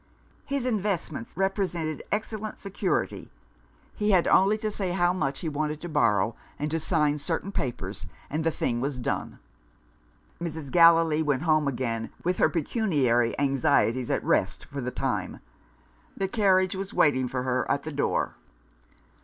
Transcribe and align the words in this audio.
His 0.47 0.65
"investments" 0.65 1.37
represented 1.37 2.01
excellent 2.11 2.57
"security;" 2.57 3.29
he 3.95 4.09
had 4.09 4.27
only 4.27 4.57
to 4.57 4.71
say 4.71 4.93
how 4.93 5.13
much 5.13 5.41
he 5.41 5.47
wanted 5.47 5.79
to 5.81 5.89
borrow, 5.89 6.33
and 6.57 6.71
to 6.71 6.79
sign 6.79 7.19
certain 7.19 7.51
papers 7.51 8.07
and 8.27 8.43
the 8.43 8.49
thing 8.49 8.81
was 8.81 8.97
done. 8.97 9.37
Mrs. 10.41 10.71
Gallilee 10.71 11.21
went 11.21 11.43
home 11.43 11.67
again, 11.67 12.09
with 12.23 12.37
her 12.39 12.49
pecuniary 12.49 13.37
anxieties 13.37 14.09
at 14.09 14.23
rest 14.23 14.65
for 14.65 14.81
the 14.81 14.89
time. 14.89 15.39
The 16.17 16.27
carriage 16.27 16.75
was 16.75 16.95
waiting 16.95 17.27
for 17.27 17.43
her 17.43 17.69
at 17.69 17.83
the 17.83 17.91
door. 17.91 18.33